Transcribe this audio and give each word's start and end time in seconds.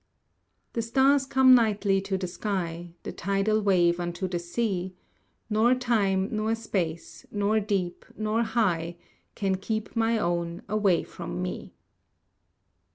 The 0.73 0.81
stars 0.81 1.27
come 1.27 1.53
nightly 1.53 2.01
to 2.01 2.17
the 2.17 2.25
sky; 2.25 2.95
The 3.03 3.11
tidal 3.11 3.61
wave 3.61 3.99
unto 3.99 4.27
the 4.27 4.39
sea; 4.39 4.95
Nor 5.47 5.75
time, 5.75 6.27
nor 6.35 6.55
space, 6.55 7.27
nor 7.31 7.59
deep, 7.59 8.05
nor 8.17 8.41
high, 8.41 8.97
Can 9.35 9.57
keep 9.57 9.95
my 9.95 10.17
own 10.17 10.63
away 10.67 11.03
from 11.03 11.39
me. 11.43 11.75